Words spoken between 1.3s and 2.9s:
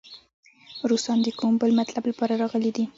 کوم بل مطلب لپاره راغلي دي.